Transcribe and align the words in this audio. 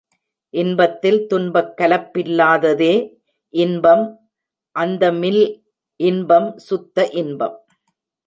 இன்பத்தில் 0.53 1.19
துன்பக் 1.27 1.73
கலப்பில்லாததே 1.79 2.93
இன்பம் 3.53 4.03
அந்தமில் 4.75 5.43
இன்பம் 5.99 6.49
சுத்த 6.67 7.07
இன்பம். 7.21 7.55